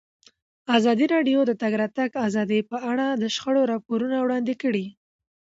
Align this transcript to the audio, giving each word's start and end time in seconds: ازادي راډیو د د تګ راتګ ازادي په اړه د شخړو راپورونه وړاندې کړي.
ازادي 0.77 1.05
راډیو 1.13 1.39
د 1.45 1.47
د 1.49 1.51
تګ 1.61 1.71
راتګ 1.81 2.11
ازادي 2.27 2.59
په 2.69 2.77
اړه 2.91 3.07
د 3.21 3.23
شخړو 3.35 3.61
راپورونه 3.71 4.17
وړاندې 4.19 4.53
کړي. 4.61 4.85